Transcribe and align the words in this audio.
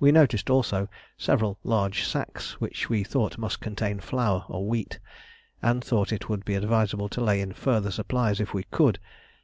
We 0.00 0.10
noticed 0.10 0.50
also 0.50 0.88
several 1.16 1.56
large 1.62 2.02
sacks, 2.04 2.60
which 2.60 2.88
we 2.88 3.04
thought 3.04 3.38
must 3.38 3.60
contain 3.60 4.00
flour 4.00 4.44
or 4.48 4.66
wheat, 4.66 4.98
and 5.62 5.84
thought 5.84 6.12
it 6.12 6.28
would 6.28 6.44
be 6.44 6.56
advisable 6.56 7.08
to 7.10 7.20
lay 7.20 7.40
in 7.40 7.52
further 7.52 7.92
supplies 7.92 8.40
if 8.40 8.52
we 8.52 8.64
could. 8.64 8.98